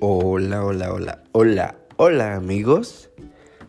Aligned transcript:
Hola, 0.00 0.64
hola, 0.64 0.92
hola, 0.92 1.24
hola, 1.32 1.74
hola 1.96 2.36
amigos. 2.36 3.10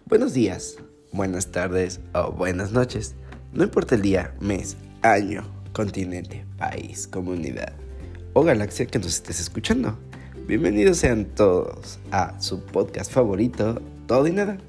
Buenos 0.05 0.31
días, 0.31 0.75
buenas 1.11 1.47
tardes 1.47 2.02
o 2.13 2.31
buenas 2.31 2.71
noches. 2.71 3.15
No 3.52 3.63
importa 3.63 3.95
el 3.95 4.04
día, 4.04 4.36
mes, 4.39 4.77
año, 5.02 5.43
continente, 5.73 6.45
país, 6.55 7.07
comunidad 7.07 7.73
o 8.34 8.43
galaxia 8.43 8.86
que 8.86 9.00
nos 9.00 9.07
estés 9.07 9.39
escuchando. 9.39 9.97
Bienvenidos 10.45 10.97
sean 10.97 11.25
todos 11.25 11.97
a 12.11 12.39
su 12.39 12.64
podcast 12.64 13.11
favorito, 13.11 13.82
Todo 14.05 14.27
y 14.27 14.32
Nada. 14.32 14.59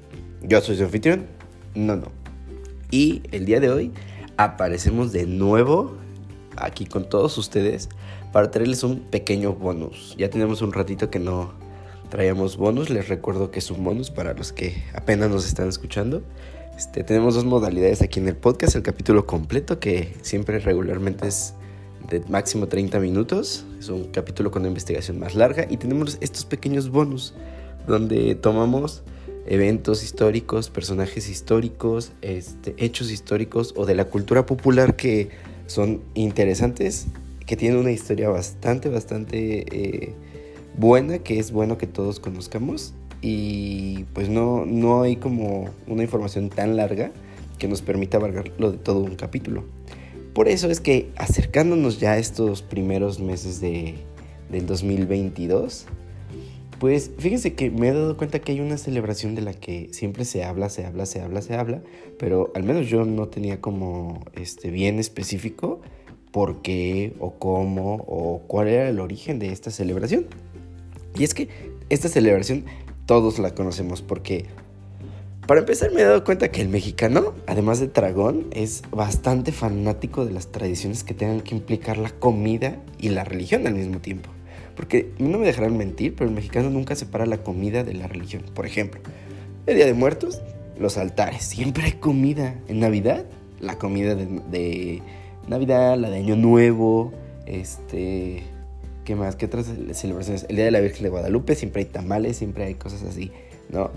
Yo 0.41 0.61
soy 0.61 0.77
su 0.77 0.85
anfitrión, 0.85 1.27
no, 1.75 1.95
no. 1.95 2.11
Y 2.89 3.21
el 3.31 3.45
día 3.45 3.59
de 3.59 3.69
hoy 3.69 3.91
aparecemos 4.35 5.11
de 5.11 5.27
nuevo 5.27 5.95
aquí 6.57 6.85
con 6.85 7.07
todos 7.07 7.37
ustedes 7.37 7.89
para 8.31 8.51
traerles 8.51 8.83
un 8.83 8.99
pequeño 8.99 9.53
bonus. 9.53 10.15
Ya 10.17 10.29
tenemos 10.29 10.61
un 10.61 10.73
ratito 10.73 11.09
que 11.09 11.19
no 11.19 11.53
traíamos 12.09 12.57
bonus, 12.57 12.89
les 12.89 13.07
recuerdo 13.07 13.51
que 13.51 13.59
es 13.59 13.71
un 13.71 13.83
bonus 13.83 14.11
para 14.11 14.33
los 14.33 14.51
que 14.51 14.83
apenas 14.93 15.29
nos 15.29 15.45
están 15.47 15.69
escuchando. 15.69 16.21
Este, 16.77 17.03
tenemos 17.03 17.35
dos 17.35 17.45
modalidades 17.45 18.01
aquí 18.01 18.19
en 18.19 18.27
el 18.27 18.35
podcast, 18.35 18.75
el 18.75 18.83
capítulo 18.83 19.25
completo 19.25 19.79
que 19.79 20.13
siempre 20.21 20.59
regularmente 20.59 21.27
es 21.27 21.53
de 22.09 22.21
máximo 22.27 22.67
30 22.67 22.99
minutos, 22.99 23.65
es 23.79 23.89
un 23.89 24.05
capítulo 24.05 24.51
con 24.51 24.63
una 24.63 24.69
investigación 24.69 25.19
más 25.19 25.35
larga 25.35 25.67
y 25.69 25.77
tenemos 25.77 26.17
estos 26.21 26.45
pequeños 26.45 26.89
bonus 26.89 27.33
donde 27.87 28.35
tomamos 28.35 29.03
eventos 29.45 30.03
históricos, 30.03 30.69
personajes 30.69 31.29
históricos, 31.29 32.11
este, 32.21 32.75
hechos 32.77 33.11
históricos 33.11 33.73
o 33.75 33.85
de 33.85 33.95
la 33.95 34.05
cultura 34.05 34.45
popular 34.45 34.95
que 34.95 35.29
son 35.71 36.01
interesantes 36.13 37.07
que 37.45 37.55
tiene 37.55 37.77
una 37.77 37.91
historia 37.91 38.29
bastante, 38.29 38.89
bastante 38.89 39.65
eh, 39.71 40.13
buena, 40.77 41.19
que 41.19 41.39
es 41.39 41.51
bueno 41.51 41.77
que 41.77 41.87
todos 41.87 42.19
conozcamos. 42.19 42.93
Y 43.21 44.05
pues 44.13 44.29
no, 44.29 44.65
no 44.65 45.03
hay 45.03 45.15
como 45.15 45.69
una 45.87 46.03
información 46.03 46.49
tan 46.49 46.75
larga 46.75 47.11
que 47.57 47.67
nos 47.67 47.81
permita 47.81 48.19
lo 48.57 48.71
de 48.71 48.77
todo 48.77 48.99
un 48.99 49.15
capítulo. 49.15 49.63
Por 50.33 50.47
eso 50.47 50.69
es 50.69 50.79
que 50.79 51.09
acercándonos 51.17 51.99
ya 51.99 52.13
a 52.13 52.17
estos 52.17 52.61
primeros 52.61 53.19
meses 53.19 53.59
de, 53.59 53.95
del 54.49 54.65
2022, 54.65 55.85
pues 56.81 57.11
fíjense 57.19 57.53
que 57.53 57.69
me 57.69 57.89
he 57.89 57.93
dado 57.93 58.17
cuenta 58.17 58.39
que 58.39 58.53
hay 58.53 58.59
una 58.59 58.75
celebración 58.75 59.35
de 59.35 59.43
la 59.43 59.53
que 59.53 59.89
siempre 59.91 60.25
se 60.25 60.43
habla, 60.43 60.67
se 60.67 60.83
habla, 60.83 61.05
se 61.05 61.21
habla, 61.21 61.43
se 61.43 61.53
habla, 61.53 61.83
pero 62.17 62.51
al 62.55 62.63
menos 62.63 62.87
yo 62.87 63.05
no 63.05 63.27
tenía 63.27 63.61
como 63.61 64.25
este 64.33 64.71
bien 64.71 64.97
específico 64.97 65.79
por 66.31 66.63
qué 66.63 67.13
o 67.19 67.35
cómo 67.35 68.03
o 68.07 68.41
cuál 68.47 68.67
era 68.67 68.89
el 68.89 68.99
origen 68.99 69.37
de 69.37 69.51
esta 69.51 69.69
celebración. 69.69 70.25
Y 71.15 71.23
es 71.23 71.35
que 71.35 71.49
esta 71.89 72.09
celebración 72.09 72.65
todos 73.05 73.37
la 73.37 73.53
conocemos 73.53 74.01
porque, 74.01 74.47
para 75.45 75.59
empezar, 75.59 75.91
me 75.91 76.01
he 76.01 76.05
dado 76.05 76.23
cuenta 76.23 76.49
que 76.49 76.61
el 76.61 76.69
mexicano, 76.69 77.35
además 77.45 77.79
de 77.79 77.89
dragón, 77.89 78.47
es 78.53 78.81
bastante 78.89 79.51
fanático 79.51 80.25
de 80.25 80.31
las 80.31 80.51
tradiciones 80.51 81.03
que 81.03 81.13
tengan 81.13 81.41
que 81.41 81.53
implicar 81.53 81.99
la 81.99 82.09
comida 82.09 82.81
y 82.97 83.09
la 83.09 83.23
religión 83.23 83.67
al 83.67 83.75
mismo 83.75 83.99
tiempo. 83.99 84.31
Porque 84.81 85.11
no 85.19 85.37
me 85.37 85.45
dejarán 85.45 85.77
mentir, 85.77 86.15
pero 86.15 86.27
el 86.27 86.35
mexicano 86.35 86.71
nunca 86.71 86.95
separa 86.95 87.27
la 87.27 87.37
comida 87.37 87.83
de 87.83 87.93
la 87.93 88.07
religión. 88.07 88.41
Por 88.55 88.65
ejemplo, 88.65 88.99
el 89.67 89.75
Día 89.75 89.85
de 89.85 89.93
Muertos, 89.93 90.41
los 90.79 90.97
altares, 90.97 91.43
siempre 91.43 91.83
hay 91.83 91.91
comida. 91.91 92.55
En 92.67 92.79
Navidad, 92.79 93.25
la 93.59 93.77
comida 93.77 94.15
de 94.15 95.03
Navidad, 95.47 95.99
la 95.99 96.09
de 96.09 96.17
Año 96.17 96.35
Nuevo, 96.35 97.13
este, 97.45 98.41
¿qué 99.05 99.15
más? 99.15 99.35
¿Qué 99.35 99.45
otras 99.45 99.67
celebraciones? 99.91 100.47
El 100.49 100.55
Día 100.55 100.65
de 100.65 100.71
la 100.71 100.79
Virgen 100.79 101.03
de 101.03 101.09
Guadalupe, 101.09 101.53
siempre 101.53 101.83
hay 101.83 101.87
tamales, 101.87 102.37
siempre 102.37 102.63
hay 102.63 102.73
cosas 102.73 103.03
así, 103.03 103.31
¿no? 103.69 103.91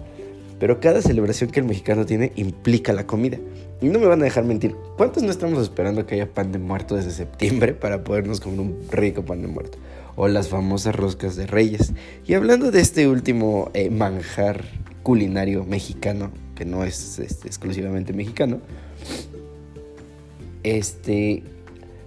Pero 0.60 0.80
cada 0.80 1.00
celebración 1.00 1.50
que 1.50 1.60
el 1.60 1.66
mexicano 1.66 2.04
tiene 2.04 2.30
implica 2.36 2.92
la 2.92 3.06
comida. 3.06 3.38
Y 3.80 3.88
no 3.88 3.98
me 3.98 4.06
van 4.06 4.20
a 4.20 4.24
dejar 4.24 4.44
mentir, 4.44 4.76
¿cuántos 4.98 5.22
no 5.22 5.30
estamos 5.30 5.62
esperando 5.62 6.04
que 6.04 6.16
haya 6.16 6.30
pan 6.30 6.52
de 6.52 6.58
muerto 6.58 6.94
desde 6.94 7.10
septiembre 7.10 7.72
para 7.72 8.04
podernos 8.04 8.40
comer 8.40 8.60
un 8.60 8.86
rico 8.90 9.24
pan 9.24 9.40
de 9.40 9.48
muerto? 9.48 9.78
O 10.16 10.28
las 10.28 10.48
famosas 10.48 10.94
roscas 10.94 11.36
de 11.36 11.46
reyes. 11.46 11.92
Y 12.26 12.34
hablando 12.34 12.70
de 12.70 12.80
este 12.80 13.08
último 13.08 13.70
eh, 13.74 13.90
manjar 13.90 14.64
culinario 15.02 15.64
mexicano, 15.64 16.30
que 16.54 16.64
no 16.64 16.84
es 16.84 17.18
este, 17.18 17.46
exclusivamente 17.46 18.12
mexicano, 18.12 18.60
este, 20.62 21.42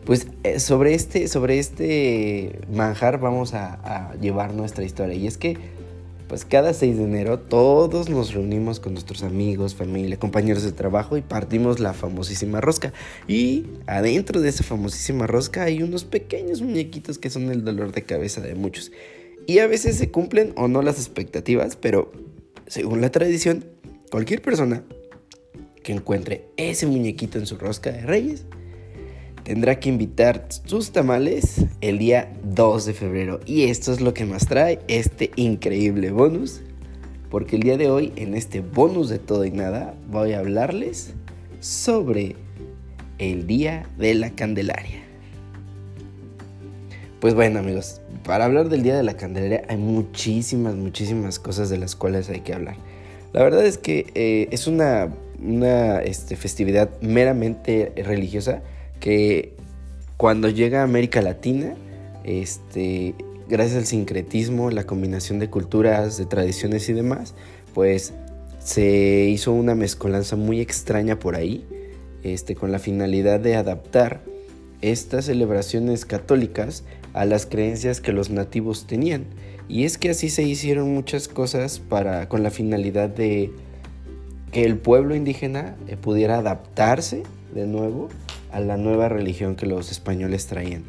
pues 0.06 0.28
eh, 0.44 0.59
sobre 0.59 0.94
este, 0.94 1.28
sobre 1.28 1.59
este 1.59 2.59
manjar 2.73 3.19
vamos 3.19 3.53
a, 3.53 4.13
llevar 4.19 4.53
nuestra 4.53 4.84
historia. 4.84 5.16
Y 5.16 5.28
es 5.28 5.38
que, 5.38 5.57
pues 6.27 6.43
cada 6.43 6.73
6 6.73 6.97
de 6.97 7.03
enero 7.03 7.39
todos 7.39 8.09
nos 8.09 8.33
reunimos 8.33 8.79
con 8.79 8.93
nuestros 8.93 9.23
amigos, 9.23 9.75
familia, 9.75 10.17
compañeros 10.17 10.63
de 10.63 10.71
trabajo 10.71 11.17
y 11.17 11.21
partimos 11.21 11.79
la 11.79 11.93
famosísima 11.93 12.59
rosca. 12.59 12.93
Y 13.27 13.65
adentro 13.85 14.41
de 14.41 14.49
esa 14.49 14.63
famosísima 14.63 15.25
rosca 15.27 15.63
hay 15.63 15.81
unos 15.81 16.03
pequeños 16.03 16.61
muñequitos 16.61 17.17
que 17.17 17.29
son 17.29 17.49
el 17.49 17.63
dolor 17.63 17.93
de 17.93 18.03
cabeza 18.03 18.41
de 18.41 18.55
muchos. 18.55 18.91
Y 19.45 19.59
a 19.59 19.67
veces 19.67 19.97
se 19.97 20.11
cumplen 20.11 20.53
o 20.57 20.67
no 20.67 20.81
las 20.81 20.97
expectativas, 20.97 21.77
pero 21.77 22.11
según 22.67 22.99
la 22.99 23.11
tradición, 23.11 23.65
cualquier 24.11 24.41
persona 24.41 24.83
que 25.83 25.94
encuentre 25.94 26.49
ese 26.57 26.85
muñequito 26.85 27.39
en 27.39 27.45
su 27.45 27.57
rosca 27.57 27.91
de 27.91 28.01
reyes, 28.01 28.44
tendrá 29.47 29.79
que 29.79 29.87
invitar 29.87 30.45
sus 30.65 30.91
tamales 30.91 31.63
el 31.79 31.99
día 31.99 32.33
2 32.43 32.85
de 32.85 32.93
febrero. 32.93 33.39
Y 33.45 33.63
esto 33.69 33.93
es 33.93 34.01
lo 34.01 34.13
que 34.13 34.25
más 34.25 34.45
trae 34.45 34.81
este 34.89 35.31
increíble 35.37 36.11
bonus. 36.11 36.59
Porque 37.29 37.55
el 37.55 37.61
día 37.61 37.77
de 37.77 37.89
hoy, 37.89 38.11
en 38.17 38.33
este 38.33 38.59
bonus 38.59 39.07
de 39.07 39.19
todo 39.19 39.45
y 39.45 39.51
nada, 39.51 39.95
voy 40.11 40.33
a 40.33 40.39
hablarles 40.39 41.13
sobre 41.61 42.35
el 43.19 43.47
Día 43.47 43.87
de 43.97 44.15
la 44.15 44.31
Candelaria. 44.31 45.01
Pues 47.21 47.33
bueno 47.33 47.59
amigos, 47.59 48.01
para 48.25 48.43
hablar 48.43 48.67
del 48.67 48.83
Día 48.83 48.97
de 48.97 49.03
la 49.03 49.15
Candelaria 49.15 49.63
hay 49.69 49.77
muchísimas, 49.77 50.75
muchísimas 50.75 51.39
cosas 51.39 51.69
de 51.69 51.77
las 51.77 51.95
cuales 51.95 52.29
hay 52.29 52.41
que 52.41 52.53
hablar. 52.53 52.75
La 53.31 53.43
verdad 53.43 53.65
es 53.65 53.77
que 53.77 54.11
eh, 54.13 54.49
es 54.51 54.67
una 54.67 55.09
una 55.41 55.99
este, 55.99 56.35
festividad 56.35 56.89
meramente 57.01 57.93
religiosa 57.97 58.61
que 58.99 59.53
cuando 60.17 60.49
llega 60.49 60.81
a 60.81 60.83
América 60.83 61.21
Latina, 61.21 61.75
este, 62.23 63.15
gracias 63.47 63.77
al 63.77 63.85
sincretismo, 63.85 64.71
la 64.71 64.85
combinación 64.85 65.39
de 65.39 65.49
culturas, 65.49 66.17
de 66.17 66.25
tradiciones 66.25 66.89
y 66.89 66.93
demás, 66.93 67.35
pues 67.73 68.13
se 68.59 69.29
hizo 69.29 69.53
una 69.53 69.75
mezcolanza 69.75 70.35
muy 70.35 70.59
extraña 70.59 71.19
por 71.19 71.35
ahí, 71.35 71.65
este, 72.23 72.55
con 72.55 72.71
la 72.71 72.79
finalidad 72.79 73.39
de 73.39 73.55
adaptar 73.55 74.21
estas 74.81 75.25
celebraciones 75.25 76.05
católicas 76.05 76.83
a 77.13 77.25
las 77.25 77.45
creencias 77.45 78.01
que 78.01 78.11
los 78.11 78.29
nativos 78.29 78.87
tenían. 78.87 79.25
Y 79.69 79.85
es 79.85 79.97
que 79.97 80.09
así 80.09 80.29
se 80.29 80.43
hicieron 80.43 80.93
muchas 80.93 81.27
cosas 81.27 81.79
para, 81.79 82.29
con 82.29 82.43
la 82.43 82.51
finalidad 82.51 83.09
de 83.09 83.51
que 84.51 84.63
el 84.63 84.77
pueblo 84.77 85.15
indígena 85.15 85.75
eh, 85.87 85.97
pudiera 85.97 86.37
adaptarse 86.37 87.23
de 87.53 87.67
nuevo 87.67 88.09
a 88.51 88.59
la 88.59 88.77
nueva 88.77 89.09
religión 89.09 89.55
que 89.55 89.65
los 89.65 89.91
españoles 89.91 90.47
traían. 90.47 90.83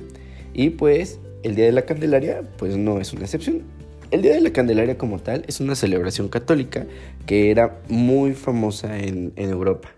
Y 0.54 0.70
pues 0.70 1.18
el 1.42 1.54
Día 1.54 1.66
de 1.66 1.72
la 1.72 1.82
Candelaria 1.82 2.42
pues 2.56 2.76
no 2.76 3.00
es 3.00 3.12
una 3.12 3.22
excepción. 3.22 3.62
El 4.10 4.22
Día 4.22 4.32
de 4.32 4.40
la 4.40 4.52
Candelaria 4.52 4.96
como 4.96 5.18
tal 5.18 5.44
es 5.48 5.60
una 5.60 5.74
celebración 5.74 6.28
católica 6.28 6.86
que 7.26 7.50
era 7.50 7.80
muy 7.88 8.32
famosa 8.32 8.98
en, 8.98 9.32
Europa. 9.36 9.90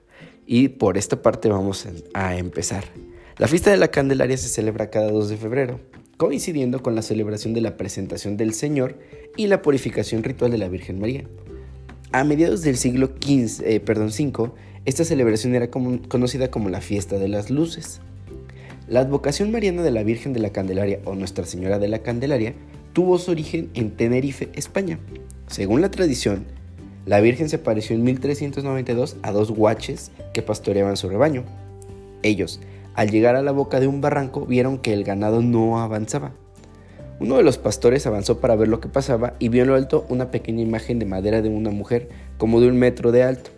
Y 0.47 0.69
por 0.69 0.98
esta 0.98 1.22
parte 1.22 1.48
vamos 1.48 1.87
a 2.12 2.37
empezar. 2.37 2.84
La 3.38 3.47
fiesta 3.47 3.71
de 3.71 3.77
la 3.77 3.88
Candelaria 3.88 4.37
se 4.37 4.48
celebra 4.48 4.91
cada 4.91 5.10
2 5.12 5.28
de 5.28 5.37
febrero, 5.37 5.80
coincidiendo 6.16 6.83
con 6.83 6.97
la 6.97 7.03
celebración 7.03 7.54
de 7.54 7.60
la 7.60 7.77
presentación 7.77 8.36
del 8.36 8.53
Señor 8.53 8.98
y 9.36 9.47
la 9.47 9.63
purificación 9.63 10.24
ritual 10.24 10.51
de 10.51 10.59
la 10.59 10.68
Virgen 10.68 10.98
María. 10.98 11.24
A 12.13 12.24
mediados 12.24 12.63
del 12.63 12.77
siglo 12.77 13.13
XV, 13.22 13.63
eh, 13.65 13.78
perdón, 13.78 14.09
V, 14.09 14.51
esta 14.86 15.04
celebración 15.04 15.54
era 15.54 15.71
conocida 15.71 16.50
como 16.50 16.71
la 16.71 16.80
Fiesta 16.80 17.18
de 17.18 17.28
las 17.28 17.50
Luces. 17.50 18.00
La 18.88 19.00
advocación 19.00 19.53
mariana 19.53 19.82
de 19.82 19.91
la 19.91 20.03
Virgen 20.03 20.32
de 20.32 20.41
la 20.41 20.50
Candelaria 20.50 21.00
o 21.04 21.15
Nuestra 21.15 21.44
Señora 21.44 21.78
de 21.78 21.88
la 21.88 21.98
Candelaria 21.98 22.54
tuvo 22.94 23.18
su 23.18 23.30
origen 23.30 23.68
en 23.74 23.91
Tenerife, 23.91 24.48
España. 24.54 24.98
Según 25.48 25.82
la 25.82 25.91
tradición, 25.91 26.47
la 27.04 27.21
Virgen 27.21 27.50
se 27.50 27.56
apareció 27.56 27.94
en 27.94 28.04
1392 28.04 29.16
a 29.22 29.32
dos 29.32 29.50
guaches 29.50 30.12
que 30.32 30.41
pastoreaban 30.41 30.97
su 30.97 31.10
rebaño. 31.10 31.44
Ellos, 32.22 32.59
al 32.94 33.10
llegar 33.10 33.36
a 33.36 33.42
la 33.42 33.53
boca 33.53 33.80
de 33.80 33.86
un 33.86 34.00
barranco, 34.00 34.47
vieron 34.47 34.78
que 34.78 34.94
el 34.94 35.04
ganado 35.04 35.42
no 35.42 35.78
avanzaba. 35.80 36.32
Uno 37.21 37.36
de 37.36 37.42
los 37.42 37.59
pastores 37.59 38.06
avanzó 38.06 38.41
para 38.41 38.56
ver 38.56 38.68
lo 38.68 38.80
que 38.80 38.88
pasaba 38.88 39.34
y 39.38 39.50
vio 39.50 39.62
en 39.62 39.68
lo 39.68 39.74
alto 39.74 40.06
una 40.09 40.30
pequeña 40.30 40.62
imagen 40.62 40.98
de 40.98 41.04
madera 41.04 41.42
de 41.42 41.50
una 41.50 41.71
mujer 41.71 42.09
como 42.38 42.62
de 42.62 42.68
un 42.68 42.78
metro 42.78 43.12
de 43.12 43.24
alto. 43.24 43.50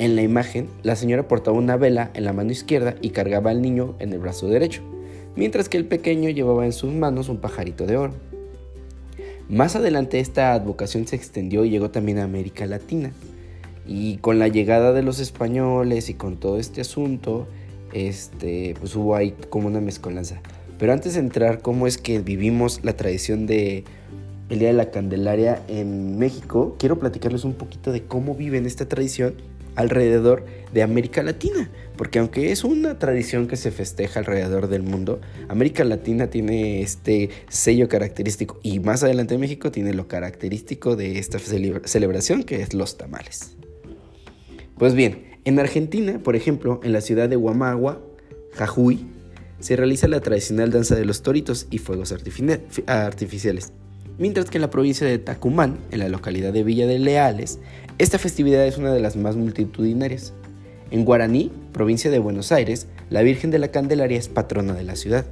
En 0.00 0.16
la 0.16 0.22
imagen, 0.22 0.68
la 0.82 0.96
señora 0.96 1.28
portaba 1.28 1.58
una 1.58 1.76
vela 1.76 2.10
en 2.14 2.24
la 2.24 2.32
mano 2.32 2.50
izquierda 2.50 2.94
y 3.02 3.10
cargaba 3.10 3.50
al 3.50 3.60
niño 3.60 3.96
en 3.98 4.14
el 4.14 4.18
brazo 4.18 4.48
derecho, 4.48 4.80
mientras 5.36 5.68
que 5.68 5.76
el 5.76 5.84
pequeño 5.84 6.30
llevaba 6.30 6.64
en 6.64 6.72
sus 6.72 6.90
manos 6.90 7.28
un 7.28 7.36
pajarito 7.36 7.84
de 7.84 7.98
oro. 7.98 8.14
Más 9.50 9.76
adelante 9.76 10.18
esta 10.18 10.54
advocación 10.54 11.06
se 11.06 11.16
extendió 11.16 11.66
y 11.66 11.70
llegó 11.70 11.90
también 11.90 12.18
a 12.18 12.24
América 12.24 12.64
Latina. 12.64 13.12
Y 13.86 14.16
con 14.16 14.38
la 14.38 14.48
llegada 14.48 14.94
de 14.94 15.02
los 15.02 15.20
españoles 15.20 16.08
y 16.08 16.14
con 16.14 16.38
todo 16.38 16.58
este 16.58 16.80
asunto, 16.80 17.46
este, 17.92 18.76
pues 18.80 18.96
hubo 18.96 19.16
ahí 19.16 19.34
como 19.50 19.66
una 19.66 19.82
mezcolanza. 19.82 20.40
Pero 20.78 20.94
antes 20.94 21.12
de 21.12 21.20
entrar, 21.20 21.60
cómo 21.60 21.86
es 21.86 21.98
que 21.98 22.20
vivimos 22.20 22.82
la 22.84 22.96
tradición 22.96 23.46
de 23.46 23.84
el 24.48 24.60
Día 24.60 24.68
de 24.68 24.74
la 24.74 24.90
Candelaria 24.90 25.62
en 25.68 26.18
México, 26.18 26.74
quiero 26.78 26.98
platicarles 26.98 27.44
un 27.44 27.52
poquito 27.52 27.92
de 27.92 28.04
cómo 28.04 28.34
viven 28.34 28.64
esta 28.64 28.88
tradición 28.88 29.34
alrededor 29.76 30.44
de 30.72 30.82
América 30.82 31.22
Latina, 31.22 31.70
porque 31.96 32.18
aunque 32.18 32.52
es 32.52 32.64
una 32.64 32.98
tradición 32.98 33.46
que 33.46 33.56
se 33.56 33.70
festeja 33.70 34.20
alrededor 34.20 34.68
del 34.68 34.82
mundo, 34.82 35.20
América 35.48 35.84
Latina 35.84 36.28
tiene 36.28 36.82
este 36.82 37.30
sello 37.48 37.88
característico 37.88 38.58
y 38.62 38.80
más 38.80 39.02
adelante 39.02 39.36
México 39.38 39.70
tiene 39.70 39.92
lo 39.92 40.08
característico 40.08 40.96
de 40.96 41.18
esta 41.18 41.38
celebración 41.38 42.42
que 42.42 42.62
es 42.62 42.74
los 42.74 42.96
tamales. 42.96 43.56
Pues 44.78 44.94
bien, 44.94 45.38
en 45.44 45.58
Argentina, 45.58 46.20
por 46.22 46.36
ejemplo, 46.36 46.80
en 46.84 46.92
la 46.92 47.00
ciudad 47.00 47.28
de 47.28 47.36
Huamagua, 47.36 48.00
Jajuy, 48.52 49.06
se 49.58 49.76
realiza 49.76 50.08
la 50.08 50.20
tradicional 50.20 50.70
danza 50.70 50.94
de 50.94 51.04
los 51.04 51.22
toritos 51.22 51.66
y 51.70 51.78
fuegos 51.78 52.12
artificiales. 52.12 53.72
Mientras 54.18 54.50
que 54.50 54.58
en 54.58 54.62
la 54.62 54.70
provincia 54.70 55.06
de 55.06 55.18
Tacumán, 55.18 55.78
en 55.90 55.98
la 55.98 56.08
localidad 56.08 56.52
de 56.52 56.62
Villa 56.62 56.86
de 56.86 56.98
Leales, 56.98 57.58
esta 58.00 58.18
festividad 58.18 58.66
es 58.66 58.78
una 58.78 58.94
de 58.94 59.00
las 59.00 59.16
más 59.16 59.36
multitudinarias. 59.36 60.32
En 60.90 61.04
Guaraní, 61.04 61.52
provincia 61.74 62.10
de 62.10 62.18
Buenos 62.18 62.50
Aires, 62.50 62.86
la 63.10 63.20
Virgen 63.20 63.50
de 63.50 63.58
la 63.58 63.68
Candelaria 63.68 64.18
es 64.18 64.30
patrona 64.30 64.72
de 64.72 64.84
la 64.84 64.96
ciudad. 64.96 65.26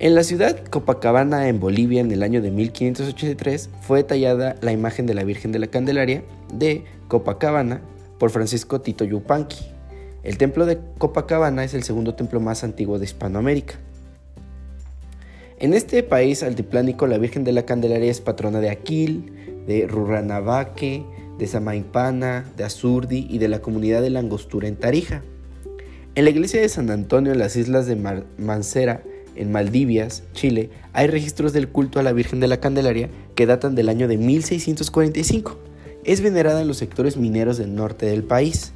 En 0.00 0.14
la 0.14 0.22
ciudad 0.22 0.62
Copacabana, 0.66 1.48
en 1.48 1.60
Bolivia, 1.60 2.02
en 2.02 2.12
el 2.12 2.22
año 2.22 2.42
de 2.42 2.50
1583, 2.50 3.70
fue 3.80 4.04
tallada 4.04 4.56
la 4.60 4.70
imagen 4.70 5.06
de 5.06 5.14
la 5.14 5.24
Virgen 5.24 5.50
de 5.50 5.58
la 5.58 5.68
Candelaria 5.68 6.24
de 6.52 6.84
Copacabana 7.08 7.80
por 8.18 8.28
Francisco 8.28 8.82
Tito 8.82 9.06
Yupanqui. 9.06 9.64
El 10.24 10.36
templo 10.36 10.66
de 10.66 10.78
Copacabana 10.98 11.64
es 11.64 11.72
el 11.72 11.84
segundo 11.84 12.16
templo 12.16 12.38
más 12.38 12.64
antiguo 12.64 12.98
de 12.98 13.06
Hispanoamérica. 13.06 13.76
En 15.58 15.72
este 15.72 16.02
país 16.02 16.42
altiplánico, 16.42 17.06
la 17.06 17.16
Virgen 17.16 17.44
de 17.44 17.52
la 17.52 17.64
Candelaria 17.64 18.10
es 18.10 18.20
patrona 18.20 18.60
de 18.60 18.68
Aquil, 18.68 19.47
de 19.68 19.86
Rurranabaque, 19.86 21.04
de 21.38 21.46
Samaimpana, 21.46 22.44
de 22.56 22.64
Azurdi 22.64 23.26
y 23.30 23.38
de 23.38 23.48
la 23.48 23.60
comunidad 23.60 24.02
de 24.02 24.10
Langostura 24.10 24.66
en 24.66 24.76
Tarija. 24.76 25.22
En 26.14 26.24
la 26.24 26.30
iglesia 26.30 26.60
de 26.60 26.68
San 26.68 26.90
Antonio, 26.90 27.32
en 27.32 27.38
las 27.38 27.54
islas 27.54 27.86
de 27.86 27.94
Mancera, 28.38 29.04
en 29.36 29.52
Maldivias, 29.52 30.24
Chile, 30.32 30.70
hay 30.92 31.06
registros 31.06 31.52
del 31.52 31.68
culto 31.68 32.00
a 32.00 32.02
la 32.02 32.12
Virgen 32.12 32.40
de 32.40 32.48
la 32.48 32.58
Candelaria 32.58 33.10
que 33.36 33.46
datan 33.46 33.76
del 33.76 33.88
año 33.88 34.08
de 34.08 34.16
1645. 34.16 35.56
Es 36.02 36.22
venerada 36.22 36.62
en 36.62 36.66
los 36.66 36.78
sectores 36.78 37.16
mineros 37.18 37.58
del 37.58 37.74
norte 37.74 38.06
del 38.06 38.24
país. 38.24 38.72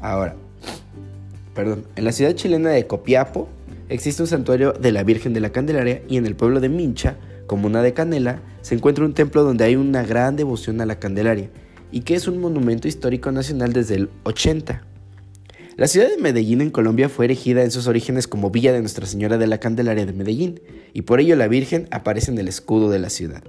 Ahora, 0.00 0.36
perdón, 1.54 1.84
en 1.96 2.04
la 2.04 2.12
ciudad 2.12 2.32
chilena 2.34 2.70
de 2.70 2.86
Copiapo, 2.86 3.48
existe 3.88 4.22
un 4.22 4.28
santuario 4.28 4.72
de 4.72 4.92
la 4.92 5.02
Virgen 5.02 5.34
de 5.34 5.40
la 5.40 5.50
Candelaria 5.50 6.02
y 6.08 6.16
en 6.16 6.26
el 6.26 6.36
pueblo 6.36 6.60
de 6.60 6.68
Mincha, 6.68 7.16
comuna 7.46 7.82
de 7.82 7.92
Canela, 7.92 8.40
se 8.62 8.74
encuentra 8.74 9.04
un 9.04 9.14
templo 9.14 9.42
donde 9.42 9.64
hay 9.64 9.76
una 9.76 10.02
gran 10.02 10.36
devoción 10.36 10.80
a 10.80 10.86
la 10.86 10.98
Candelaria 10.98 11.50
y 11.90 12.00
que 12.00 12.14
es 12.14 12.28
un 12.28 12.40
monumento 12.40 12.88
histórico 12.88 13.30
nacional 13.32 13.72
desde 13.72 13.94
el 13.94 14.10
80. 14.24 14.84
La 15.76 15.88
ciudad 15.88 16.08
de 16.08 16.16
Medellín 16.16 16.62
en 16.62 16.70
Colombia 16.70 17.08
fue 17.08 17.26
erigida 17.26 17.62
en 17.62 17.70
sus 17.70 17.86
orígenes 17.86 18.26
como 18.26 18.50
Villa 18.50 18.72
de 18.72 18.80
Nuestra 18.80 19.06
Señora 19.06 19.36
de 19.36 19.46
la 19.46 19.58
Candelaria 19.58 20.06
de 20.06 20.14
Medellín 20.14 20.60
y 20.94 21.02
por 21.02 21.20
ello 21.20 21.36
la 21.36 21.48
Virgen 21.48 21.86
aparece 21.90 22.30
en 22.30 22.38
el 22.38 22.48
escudo 22.48 22.88
de 22.88 22.98
la 22.98 23.10
ciudad. 23.10 23.44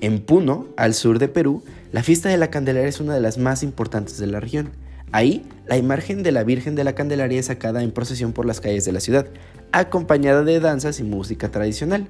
En 0.00 0.20
Puno, 0.20 0.66
al 0.76 0.92
sur 0.92 1.18
de 1.18 1.28
Perú, 1.28 1.62
la 1.90 2.02
fiesta 2.02 2.28
de 2.28 2.36
la 2.36 2.50
Candelaria 2.50 2.88
es 2.88 3.00
una 3.00 3.14
de 3.14 3.20
las 3.20 3.38
más 3.38 3.62
importantes 3.62 4.18
de 4.18 4.26
la 4.26 4.40
región. 4.40 4.72
Ahí, 5.12 5.46
la 5.66 5.78
imagen 5.78 6.22
de 6.22 6.32
la 6.32 6.44
Virgen 6.44 6.74
de 6.74 6.84
la 6.84 6.94
Candelaria 6.94 7.40
es 7.40 7.46
sacada 7.46 7.82
en 7.82 7.92
procesión 7.92 8.32
por 8.32 8.44
las 8.44 8.60
calles 8.60 8.84
de 8.84 8.92
la 8.92 9.00
ciudad, 9.00 9.26
acompañada 9.72 10.42
de 10.42 10.60
danzas 10.60 11.00
y 11.00 11.04
música 11.04 11.50
tradicional. 11.50 12.08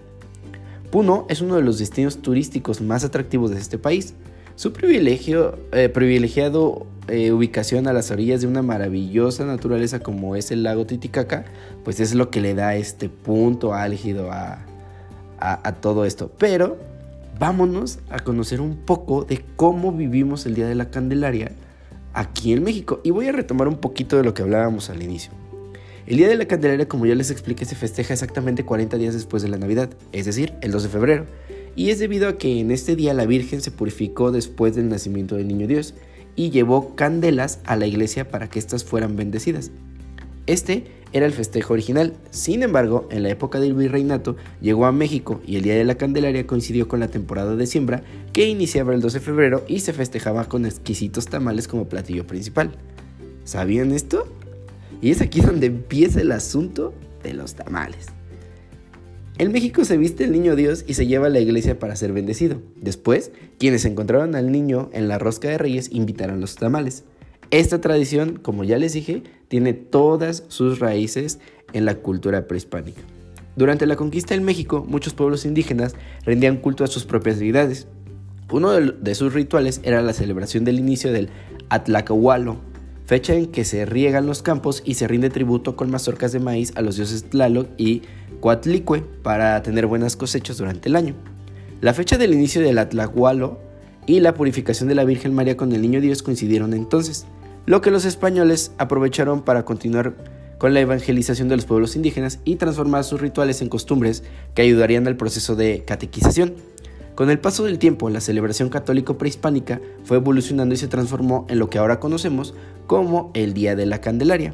Puno 0.95 1.27
es 1.29 1.41
uno 1.41 1.57
de 1.57 1.63
los 1.63 1.81
destinos 1.81 2.19
turísticos 2.19 2.81
más 2.81 3.03
atractivos 3.03 3.51
de 3.51 3.59
este 3.59 3.79
país. 3.79 4.15
Su 4.55 4.69
eh, 4.69 5.89
privilegiado 5.89 6.87
eh, 7.09 7.33
ubicación 7.33 7.89
a 7.89 7.93
las 7.93 8.13
orillas 8.13 8.43
de 8.43 8.47
una 8.47 8.63
maravillosa 8.63 9.45
naturaleza 9.45 9.99
como 9.99 10.37
es 10.37 10.53
el 10.53 10.63
lago 10.63 10.87
Titicaca, 10.87 11.47
pues 11.83 11.99
es 11.99 12.15
lo 12.15 12.31
que 12.31 12.41
le 12.41 12.55
da 12.55 12.77
este 12.77 13.09
punto 13.09 13.75
álgido 13.75 14.31
a 14.31 15.73
todo 15.81 16.05
esto. 16.05 16.31
Pero 16.39 16.79
vámonos 17.41 17.99
a 18.09 18.21
conocer 18.21 18.61
un 18.61 18.77
poco 18.77 19.25
de 19.25 19.45
cómo 19.57 19.91
vivimos 19.91 20.47
el 20.47 20.55
Día 20.55 20.69
de 20.69 20.77
la 20.77 20.91
Candelaria 20.91 21.51
aquí 22.13 22.53
en 22.53 22.63
México. 22.63 23.01
Y 23.03 23.11
voy 23.11 23.27
a 23.27 23.33
retomar 23.33 23.67
un 23.67 23.79
poquito 23.79 24.17
de 24.17 24.23
lo 24.23 24.33
que 24.33 24.43
hablábamos 24.43 24.91
al 24.91 25.03
inicio. 25.03 25.33
El 26.07 26.19
Día 26.19 26.29
de 26.29 26.37
la 26.37 26.45
Candelaria, 26.45 26.87
como 26.87 27.07
ya 27.07 27.15
les 27.15 27.31
expliqué, 27.31 27.65
se 27.65 27.77
festeja 27.77 28.13
exactamente 28.13 28.65
40 28.65 28.99
días 28.99 29.15
después 29.15 29.43
de 29.43 29.49
la 29.49 29.57
Navidad, 29.57 29.89
es 30.13 30.27
decir, 30.27 30.53
el 30.61 30.71
2 30.71 30.83
de 30.83 30.89
febrero. 30.91 31.27
Y 31.77 31.89
es 31.89 31.99
debido 31.99 32.29
a 32.29 32.37
que 32.37 32.61
en 32.61 32.71
este 32.71 32.95
día 32.95 33.15
la 33.15 33.25
Virgen 33.25 33.63
se 33.63 33.71
purificó 33.71 34.31
después 34.31 34.77
del 34.77 34.91
nacimiento 34.91 35.37
del 35.37 35.49
Niño 35.49 35.67
Dios 35.67 35.95
y 36.37 36.51
llevó 36.51 36.95
candelas 36.95 37.61
a 37.65 37.77
la 37.77 37.87
iglesia 37.87 38.29
para 38.29 38.51
que 38.51 38.59
éstas 38.59 38.85
fueran 38.85 39.17
bendecidas. 39.17 39.71
Este 40.47 40.85
era 41.15 41.25
el 41.25 41.33
festejo 41.33 41.73
original, 41.73 42.13
sin 42.31 42.63
embargo, 42.63 43.09
en 43.11 43.23
la 43.23 43.31
época 43.31 43.59
del 43.59 43.73
virreinato 43.73 44.37
llegó 44.61 44.85
a 44.85 44.93
México 44.93 45.41
y 45.47 45.57
el 45.57 45.63
Día 45.63 45.75
de 45.75 45.85
la 45.85 45.95
Candelaria 45.95 46.47
coincidió 46.47 46.87
con 46.87 47.01
la 47.01 47.09
temporada 47.09 47.57
de 47.57 47.67
siembra 47.67 48.03
que 48.35 48.47
iniciaba 48.47 48.93
el 48.95 49.01
12 49.01 49.21
de 49.21 49.25
febrero 49.25 49.65
y 49.69 49.81
se 49.81 49.95
festejaba 49.95 50.45
con 50.51 50.67
exquisitos 50.67 51.27
tamales 51.27 51.67
como 51.67 51.89
platillo 51.89 52.27
principal. 52.27 52.73
¿Sabían 53.45 53.93
esto? 53.93 54.27
Y 55.01 55.11
es 55.11 55.21
aquí 55.21 55.41
donde 55.41 55.67
empieza 55.67 56.21
el 56.21 56.33
asunto 56.33 56.95
de 57.23 57.35
los 57.35 57.55
tamales. 57.55 58.07
En 59.37 59.51
México 59.51 59.85
se 59.85 59.97
viste 59.97 60.25
el 60.25 60.33
niño 60.33 60.55
Dios 60.55 60.85
y 60.87 60.95
se 60.95 61.09
lleva 61.09 61.27
a 61.27 61.31
la 61.31 61.41
iglesia 61.41 61.79
para 61.79 61.97
ser 61.97 62.13
bendecido. 62.13 62.63
Después, 62.77 63.33
quienes 63.59 63.85
encontraron 63.85 64.37
al 64.37 64.53
niño 64.53 64.91
en 64.93 65.09
la 65.09 65.19
rosca 65.19 65.49
de 65.49 65.59
reyes 65.59 65.91
invitaron 65.91 66.41
los 66.41 66.55
tamales. 66.55 67.03
Esta 67.51 67.81
tradición, 67.81 68.39
como 68.39 68.63
ya 68.63 68.79
les 68.79 68.93
dije, 68.93 69.25
tiene 69.49 69.75
todas 69.75 70.45
sus 70.49 70.79
raíces 70.79 71.41
en 71.73 71.85
la 71.85 71.97
cultura 71.97 72.47
prehispánica. 72.47 73.03
Durante 73.57 73.87
la 73.87 73.97
conquista 73.97 74.35
en 74.35 74.45
México, 74.45 74.85
muchos 74.89 75.15
pueblos 75.15 75.45
indígenas 75.45 75.95
rendían 76.25 76.57
culto 76.57 76.85
a 76.85 76.89
sus 76.89 77.05
propias 77.05 77.39
deidades. 77.39 77.87
Uno 78.53 78.73
de 78.73 79.15
sus 79.15 79.33
rituales 79.33 79.81
era 79.83 80.03
la 80.03 80.13
celebración 80.13 80.65
del 80.65 80.79
inicio 80.79 81.13
del 81.13 81.31
Atlacahualo, 81.71 82.59
fecha 83.05 83.35
en 83.35 83.47
que 83.47 83.65
se 83.65 83.85
riegan 83.87 84.27
los 84.27 84.43
campos 84.43 84.83
y 84.85 84.95
se 84.95 85.09
rinde 85.09 85.31
tributo 85.31 85.77
con 85.77 85.91
mazorcas 85.91 86.33
de 86.33 86.41
maíz 86.41 86.73
a 86.77 86.83
los 86.83 86.97
dioses 86.97 87.25
Tlaloc 87.25 87.69
y 87.77 88.03
Coatlicue 88.41 89.03
para 89.23 89.63
tener 89.63 89.87
buenas 89.87 90.17
cosechas 90.17 90.59
durante 90.59 90.89
el 90.89 90.97
año. 90.97 91.15
La 91.81 91.95
fecha 91.95 92.17
del 92.17 92.33
inicio 92.33 92.63
del 92.63 92.79
Atlahualo 92.79 93.59
y 94.07 94.21
la 94.21 94.35
purificación 94.35 94.89
de 94.89 94.95
la 94.95 95.05
Virgen 95.05 95.35
María 95.35 95.57
con 95.57 95.73
el 95.73 95.83
Niño 95.83 96.01
Dios 96.01 96.23
coincidieron 96.23 96.73
entonces, 96.75 97.27
lo 97.67 97.81
que 97.81 97.91
los 97.91 98.05
españoles 98.05 98.73
aprovecharon 98.79 99.43
para 99.43 99.65
continuar 99.65 100.15
con 100.59 100.73
la 100.73 100.81
evangelización 100.81 101.49
de 101.49 101.57
los 101.57 101.65
pueblos 101.65 101.97
indígenas 101.97 102.39
y 102.45 102.57
transformar 102.57 103.05
sus 103.05 103.21
rituales 103.21 103.61
en 103.61 103.69
costumbres 103.69 104.23
que 104.55 104.63
ayudarían 104.63 105.07
al 105.07 105.17
proceso 105.17 105.57
de 105.57 105.85
catequización. 105.87 106.55
Con 107.15 107.31
el 107.31 107.39
paso 107.39 107.65
del 107.65 107.79
tiempo, 107.79 108.11
la 108.11 108.21
celebración 108.21 108.71
católico 108.71 109.17
prehispánica 109.19 109.81
fue 110.03 110.17
evolucionando 110.17 110.75
y 110.75 110.79
se 110.79 110.89
transformó 110.89 111.47
en 111.49 111.61
lo 111.61 111.71
que 111.71 111.79
ahora 111.79 112.01
conocemos 112.01 112.55
como 112.89 113.31
el 113.35 113.55
Día 113.55 113.77
de 113.77 113.87
la 113.87 114.01
Candelaria. 114.01 114.53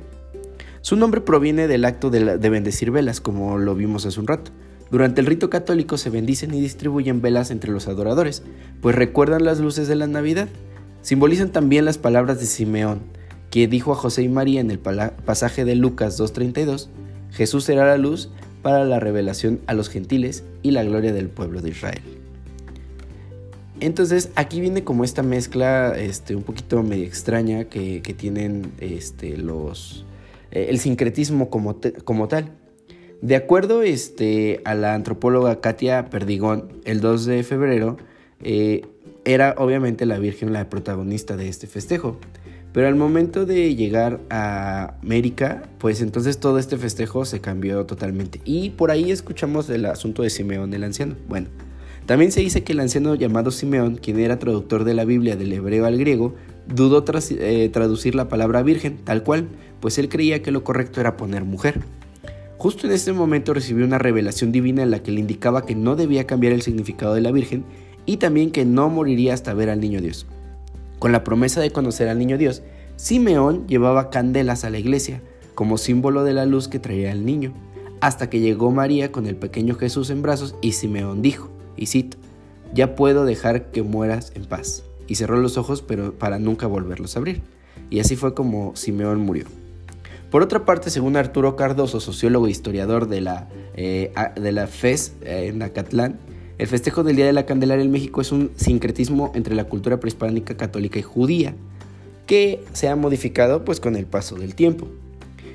Su 0.83 0.97
nombre 0.97 1.23
proviene 1.23 1.69
del 1.69 1.87
acto 1.87 2.11
de, 2.11 2.37
bendecir 2.37 2.91
velas, 2.91 3.23
como 3.23 3.57
lo 3.57 3.75
vimos 3.75 4.05
hace 4.05 4.21
un 4.21 4.27
rato. 4.27 4.51
Durante 4.91 5.23
el 5.23 5.27
rito 5.27 5.49
católico 5.49 5.97
se 5.97 6.11
bendicen 6.11 6.53
y 6.53 6.61
distribuyen 6.61 7.23
velas 7.23 7.51
entre 7.51 7.71
los 7.71 7.89
adoradores, 7.89 8.43
pues 8.83 8.95
recuerdan 8.95 9.45
las 9.45 9.61
luces 9.61 9.89
de 9.89 9.95
la 9.95 10.07
Navidad. 10.07 10.49
Simbolizan 11.01 11.53
también 11.53 11.87
las 11.87 11.97
palabras 11.97 12.41
de 12.41 12.47
Simeón, 12.47 13.01
que 13.51 13.69
dijo 13.69 13.93
a 13.93 13.97
José 13.97 14.23
y 14.23 14.29
María 14.29 14.61
en 14.61 14.71
el 14.71 14.79
pasaje 14.79 15.65
de 15.65 15.77
Lucas 15.77 16.21
2.32, 16.21 16.89
Jesús 17.31 17.65
será 17.65 17.87
la 17.87 17.97
luz 17.97 18.31
para 18.61 18.85
la 18.85 19.01
revelación 19.01 19.61
a 19.67 19.73
los 19.73 19.89
gentiles 19.89 20.45
y 20.63 20.73
la 20.73 20.85
gloria 20.85 21.15
del 21.15 21.29
pueblo 21.29 21.63
de 21.63 21.71
Israel. 21.71 22.20
Entonces 23.81 24.31
aquí 24.35 24.61
viene 24.61 24.85
como 24.85 25.05
esta 25.05 25.23
mezcla 25.23 25.99
este, 25.99 26.37
un 26.37 26.43
poquito 26.43 26.83
medio 26.83 27.05
extraña 27.05 27.65
que, 27.65 28.01
tienen 28.17 28.73
este, 28.79 29.37
los, 29.37 30.05
eh, 30.51 30.67
el 30.69 30.79
sincretismo 30.79 31.49
como, 31.51 31.81
como 32.05 32.29
tal. 32.29 32.53
De 33.23 33.37
acuerdo 33.37 33.83
este, 33.83 34.61
a 34.65 34.75
la 34.75 34.95
antropóloga 34.95 35.61
Katia 35.61 36.09
Perdigón, 36.11 36.81
el 36.85 37.01
2 37.01 37.27
de 37.27 37.43
febrero 37.43 37.97
eh, 38.43 38.87
era 39.25 39.55
obviamente 39.59 40.07
la 40.07 40.19
Virgen 40.19 40.53
la 40.53 40.69
protagonista 40.71 41.37
de 41.37 41.49
este 41.49 41.67
festejo. 41.67 42.19
Pero 42.73 42.87
al 42.87 42.95
momento 42.95 43.47
de 43.47 43.75
llegar 43.75 44.21
a 44.31 44.95
América, 45.03 45.69
pues 45.79 46.01
entonces 46.03 46.39
todo 46.39 46.59
este 46.59 46.77
festejo 46.77 47.25
se 47.25 47.41
cambió 47.41 47.85
totalmente. 47.85 48.41
Y 48.45 48.71
por 48.71 48.91
ahí 48.91 49.11
escuchamos 49.11 49.69
el 49.71 49.87
asunto 49.87 50.23
de 50.23 50.31
Simeón 50.31 50.73
el 50.73 50.85
anciano. 50.85 51.17
Bueno, 51.29 51.49
También 52.11 52.33
se 52.33 52.41
dice 52.41 52.65
que 52.65 52.73
el 52.73 52.81
anciano 52.81 53.15
llamado 53.15 53.53
Simeón, 53.53 53.95
quien 53.95 54.19
era 54.19 54.41
traductor 54.41 54.83
de 54.83 54.95
la 54.95 55.05
Biblia 55.05 55.37
del 55.37 55.53
hebreo 55.53 55.87
al 55.87 55.97
griego, 55.97 56.35
dudó 56.67 57.05
tras, 57.05 57.31
eh, 57.31 57.71
traducir 57.73 58.17
la 58.17 58.29
palabra 58.29 58.65
virgen 58.65 58.99
tal 59.05 59.23
cual, 59.23 59.47
pues 59.79 59.97
él 59.97 60.09
creía 60.09 60.43
que 60.43 60.51
lo 60.51 60.65
correcto 60.65 61.01
era 61.01 61.17
poner 61.17 61.45
mujer. 61.45 61.83
Justo 62.59 62.89
en 62.89 62.95
este 62.95 63.13
momento 63.13 63.55
recibió 63.55 63.85
una 63.85 63.99
revelación 63.99 64.51
divina 64.51 64.83
en 64.83 64.91
la 64.91 65.05
que 65.05 65.13
le 65.13 65.21
indicaba 65.21 65.65
que 65.65 65.77
no 65.77 65.95
debía 65.95 66.27
cambiar 66.27 66.53
el 66.53 66.63
significado 66.63 67.15
de 67.15 67.21
la 67.21 67.31
Virgen 67.31 67.65
y 68.07 68.17
también 68.17 68.51
que 68.51 68.65
no 68.65 68.89
moriría 68.89 69.33
hasta 69.33 69.55
ver 69.55 69.71
al 69.71 69.81
niño 69.81 70.01
Dios. 70.01 70.27
Con 70.99 71.13
la 71.13 71.23
promesa 71.23 71.61
de 71.61 71.71
conocer 71.71 72.09
al 72.09 72.19
niño 72.19 72.39
Dios, 72.39 72.65
Simeón 72.97 73.69
llevaba 73.69 74.11
candelas 74.11 74.65
a 74.65 74.71
la 74.71 74.81
iglesia 74.81 75.23
como 75.55 75.79
símbolo 75.79 76.25
de 76.25 76.35
la 76.35 76.45
luz 76.45 76.67
que 76.67 76.81
traía 76.81 77.13
el 77.13 77.25
niño, 77.25 77.53
hasta 78.01 78.29
que 78.29 78.41
llegó 78.41 78.73
María 78.73 79.13
con 79.13 79.27
el 79.27 79.37
pequeño 79.37 79.77
Jesús 79.77 80.11
en 80.11 80.23
brazos 80.23 80.57
y 80.61 80.73
Simeón 80.73 81.23
dijo, 81.23 81.51
y 81.81 81.87
cito, 81.87 82.17
ya 82.73 82.95
puedo 82.95 83.25
dejar 83.25 83.73
que 83.73 83.83
mueras 83.83 84.31
en 84.37 84.45
paz. 84.45 84.85
Y 85.09 85.17
cerró 85.17 85.39
los 85.39 85.59
ojos 85.59 85.83
pero 85.83 86.13
para 86.17 86.39
nunca 86.39 86.69
volverlos 86.69 87.17
a 87.17 87.19
abrir. 87.19 87.43
Y 87.91 87.99
así 87.99 88.15
fue 88.15 88.35
como 88.35 88.77
Simeón 88.77 89.21
murió. 89.21 89.47
Por 90.31 90.43
otra 90.43 90.65
parte, 90.65 90.91
según 90.91 91.17
Arturo 91.17 91.57
Cardoso, 91.57 91.99
sociólogo 91.99 92.47
e 92.47 92.51
historiador 92.51 93.09
de 93.09 93.21
la, 93.21 93.49
eh, 93.75 94.13
de 94.37 94.53
la 94.53 94.69
FES 94.69 95.15
eh, 95.23 95.49
en 95.49 95.61
Acatlán, 95.63 96.21
el 96.59 96.69
festejo 96.69 97.03
del 97.03 97.17
Día 97.17 97.27
de 97.27 97.33
la 97.33 97.47
Candelaria 97.47 97.85
en 97.85 97.91
México 97.91 98.21
es 98.21 98.31
un 98.31 98.53
sincretismo 98.55 99.33
entre 99.35 99.57
la 99.57 99.65
cultura 99.65 99.99
prehispánica 99.99 100.57
católica 100.57 101.01
y 101.01 101.03
judía, 101.03 101.57
que 102.27 102.63
se 102.75 102.89
ha 102.89 102.95
modificado 102.95 103.65
pues 103.65 103.81
con 103.81 103.97
el 103.97 104.07
paso 104.07 104.37
del 104.37 104.55
tiempo. 104.55 104.87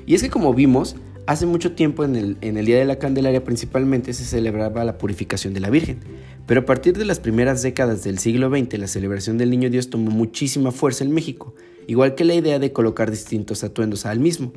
Y 0.04 0.14
es 0.14 0.22
que 0.22 0.28
como 0.28 0.52
vimos, 0.52 0.96
hace 1.26 1.46
mucho 1.46 1.72
tiempo 1.72 2.04
en 2.04 2.16
el, 2.40 2.64
Día 2.64 2.78
de 2.78 2.84
la 2.84 2.98
Candelaria 2.98 3.44
principalmente 3.44 4.12
se 4.12 4.24
celebraba 4.24 4.84
la 4.84 4.98
purificación 4.98 5.54
de 5.54 5.60
la 5.60 5.70
Virgen, 5.70 5.98
pero 6.46 6.60
a 6.60 6.64
partir 6.64 6.96
de 6.96 7.04
las 7.04 7.20
primeras 7.20 7.62
décadas 7.62 8.04
del 8.04 8.18
siglo 8.18 8.48
XX 8.48 8.78
la 8.78 8.86
celebración 8.86 9.38
del 9.38 9.50
Niño 9.50 9.70
Dios 9.70 9.90
tomó 9.90 10.10
muchísima 10.10 10.70
fuerza 10.70 11.04
en 11.04 11.12
México 11.12 11.54
igual 11.86 12.14
que 12.14 12.24
la 12.24 12.34
idea 12.34 12.58
de 12.58 12.72
colocar 12.72 13.10
distintos 13.10 13.64
atuendos 13.64 14.06
al 14.06 14.20
mismo. 14.20 14.52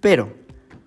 Pero, 0.00 0.32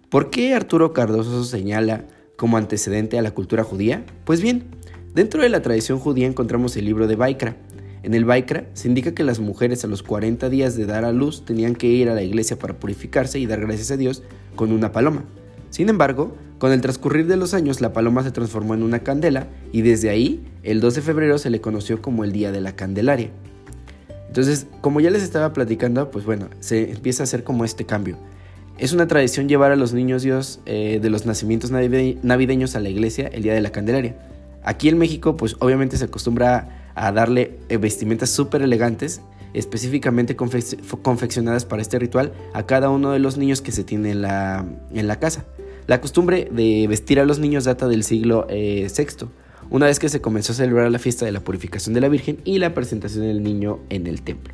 ¿por 0.09 0.29
qué 0.29 0.53
Arturo 0.53 0.93
Cardoso 0.93 1.43
señala 1.43 2.05
como 2.35 2.57
antecedente 2.57 3.17
a 3.17 3.21
la 3.21 3.31
cultura 3.31 3.63
judía? 3.63 4.05
Pues 4.25 4.41
bien, 4.41 4.65
dentro 5.13 5.41
de 5.41 5.49
la 5.49 5.61
tradición 5.61 5.99
judía 5.99 6.27
encontramos 6.27 6.75
el 6.77 6.85
libro 6.85 7.07
de 7.07 7.15
Baikra. 7.15 7.57
En 8.03 8.13
el 8.13 8.25
Baikra 8.25 8.67
se 8.73 8.87
indica 8.87 9.13
que 9.13 9.23
las 9.23 9.39
mujeres 9.39 9.83
a 9.83 9.87
los 9.87 10.03
40 10.03 10.49
días 10.49 10.75
de 10.75 10.85
dar 10.85 11.03
a 11.03 11.11
luz 11.11 11.45
tenían 11.45 11.75
que 11.75 11.87
ir 11.87 12.09
a 12.09 12.15
la 12.15 12.23
iglesia 12.23 12.57
para 12.57 12.79
purificarse 12.79 13.39
y 13.39 13.45
dar 13.45 13.59
gracias 13.61 13.91
a 13.91 13.97
Dios 13.97 14.23
con 14.57 14.73
una 14.73 14.91
paloma. 14.91 15.23
Sin 15.69 15.87
embargo, 15.87 16.35
con 16.59 16.73
el 16.73 16.81
transcurrir 16.81 17.27
de 17.27 17.37
los 17.37 17.53
años 17.53 17.79
la 17.79 17.93
paloma 17.93 18.23
se 18.23 18.31
transformó 18.31 18.73
en 18.73 18.83
una 18.83 18.99
candela 18.99 19.47
y 19.71 19.83
desde 19.83 20.09
ahí 20.09 20.45
el 20.63 20.81
2 20.81 20.95
de 20.95 21.01
febrero 21.01 21.37
se 21.37 21.49
le 21.49 21.61
conoció 21.61 22.01
como 22.01 22.25
el 22.25 22.33
Día 22.33 22.51
de 22.51 22.59
la 22.59 22.75
Candelaria. 22.75 23.29
Entonces, 24.27 24.67
como 24.81 24.99
ya 24.99 25.09
les 25.09 25.23
estaba 25.23 25.53
platicando, 25.53 26.11
pues 26.11 26.25
bueno, 26.25 26.49
se 26.59 26.91
empieza 26.91 27.23
a 27.23 27.25
hacer 27.25 27.43
como 27.43 27.63
este 27.63 27.85
cambio. 27.85 28.17
Es 28.77 28.93
una 28.93 29.07
tradición 29.07 29.47
llevar 29.47 29.71
a 29.71 29.75
los 29.75 29.93
niños 29.93 30.21
Dios 30.21 30.59
eh, 30.65 30.99
de 31.01 31.09
los 31.09 31.25
nacimientos 31.25 31.71
navideños 31.71 32.75
a 32.75 32.79
la 32.79 32.89
iglesia 32.89 33.27
el 33.27 33.41
día 33.41 33.53
de 33.53 33.61
la 33.61 33.71
Candelaria. 33.71 34.15
Aquí 34.63 34.89
en 34.89 34.97
México, 34.97 35.37
pues 35.37 35.55
obviamente 35.59 35.97
se 35.97 36.05
acostumbra 36.05 36.91
a 36.93 37.11
darle 37.11 37.57
eh, 37.69 37.77
vestimentas 37.77 38.29
súper 38.29 38.61
elegantes, 38.61 39.21
específicamente 39.57 40.35
confeccionadas 40.35 41.65
para 41.65 41.81
este 41.81 41.99
ritual, 41.99 42.33
a 42.53 42.65
cada 42.65 42.89
uno 42.89 43.11
de 43.11 43.19
los 43.19 43.37
niños 43.37 43.61
que 43.61 43.71
se 43.71 43.83
tiene 43.83 44.11
en 44.11 44.21
la, 44.21 44.65
en 44.93 45.07
la 45.07 45.19
casa. 45.19 45.45
La 45.87 46.01
costumbre 46.01 46.49
de 46.51 46.85
vestir 46.87 47.19
a 47.19 47.25
los 47.25 47.39
niños 47.39 47.63
data 47.63 47.87
del 47.87 48.03
siglo 48.03 48.45
eh, 48.49 48.87
VI 48.95 49.27
una 49.69 49.87
vez 49.87 49.99
que 49.99 50.09
se 50.09 50.21
comenzó 50.21 50.53
a 50.53 50.55
celebrar 50.55 50.91
la 50.91 50.99
fiesta 50.99 51.25
de 51.25 51.31
la 51.31 51.41
purificación 51.41 51.93
de 51.93 52.01
la 52.01 52.09
Virgen 52.09 52.39
y 52.45 52.59
la 52.59 52.73
presentación 52.73 53.25
del 53.25 53.43
niño 53.43 53.79
en 53.89 54.07
el 54.07 54.21
templo. 54.21 54.53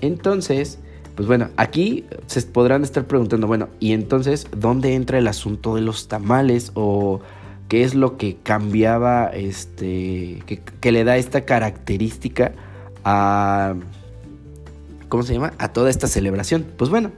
Entonces, 0.00 0.78
pues 1.14 1.26
bueno, 1.26 1.48
aquí 1.56 2.04
se 2.26 2.42
podrán 2.42 2.82
estar 2.82 3.06
preguntando, 3.06 3.46
bueno, 3.46 3.68
¿y 3.80 3.92
entonces 3.92 4.46
dónde 4.56 4.94
entra 4.94 5.18
el 5.18 5.28
asunto 5.28 5.74
de 5.76 5.80
los 5.80 6.08
tamales 6.08 6.72
o 6.74 7.20
qué 7.68 7.82
es 7.82 7.94
lo 7.94 8.16
que 8.16 8.36
cambiaba, 8.42 9.28
este, 9.28 10.42
que, 10.80 10.92
le 10.92 11.04
da 11.04 11.16
esta 11.16 11.42
característica 11.42 12.52
a, 13.08 13.76
¿cómo 15.08 15.22
se 15.22 15.32
llama? 15.32 15.54
A 15.58 15.72
toda 15.72 15.88
esta 15.88 16.08
celebración. 16.08 16.66
Pues 16.76 16.90
bueno, 16.90 17.12